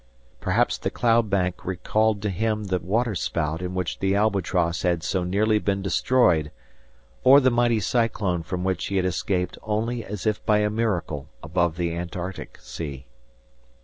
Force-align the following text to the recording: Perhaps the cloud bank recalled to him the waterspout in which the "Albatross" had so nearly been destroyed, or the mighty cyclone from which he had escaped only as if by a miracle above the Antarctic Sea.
Perhaps 0.39 0.79
the 0.79 0.89
cloud 0.89 1.29
bank 1.29 1.63
recalled 1.63 2.23
to 2.23 2.31
him 2.31 2.63
the 2.63 2.79
waterspout 2.79 3.61
in 3.61 3.75
which 3.75 3.99
the 3.99 4.15
"Albatross" 4.15 4.81
had 4.81 5.03
so 5.03 5.23
nearly 5.23 5.59
been 5.59 5.83
destroyed, 5.83 6.49
or 7.23 7.39
the 7.39 7.51
mighty 7.51 7.79
cyclone 7.79 8.41
from 8.41 8.63
which 8.63 8.87
he 8.87 8.95
had 8.95 9.05
escaped 9.05 9.59
only 9.61 10.03
as 10.03 10.25
if 10.25 10.43
by 10.43 10.57
a 10.57 10.71
miracle 10.71 11.29
above 11.43 11.77
the 11.77 11.93
Antarctic 11.95 12.57
Sea. 12.59 13.05